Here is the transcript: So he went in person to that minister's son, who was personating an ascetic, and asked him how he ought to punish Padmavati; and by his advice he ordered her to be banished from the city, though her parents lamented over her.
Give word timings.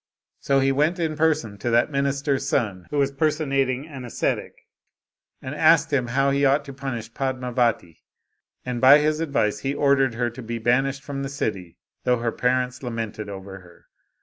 So 0.39 0.61
he 0.61 0.71
went 0.71 0.97
in 0.97 1.15
person 1.15 1.59
to 1.59 1.69
that 1.69 1.91
minister's 1.91 2.49
son, 2.49 2.87
who 2.89 2.97
was 2.97 3.11
personating 3.11 3.87
an 3.87 4.03
ascetic, 4.03 4.55
and 5.43 5.53
asked 5.53 5.93
him 5.93 6.07
how 6.07 6.31
he 6.31 6.43
ought 6.43 6.65
to 6.65 6.73
punish 6.73 7.13
Padmavati; 7.13 7.97
and 8.65 8.81
by 8.81 8.97
his 8.97 9.19
advice 9.19 9.59
he 9.59 9.75
ordered 9.75 10.15
her 10.15 10.31
to 10.31 10.41
be 10.41 10.57
banished 10.57 11.03
from 11.03 11.21
the 11.21 11.29
city, 11.29 11.77
though 12.03 12.17
her 12.17 12.31
parents 12.31 12.81
lamented 12.81 13.29
over 13.29 13.59
her. 13.59 13.85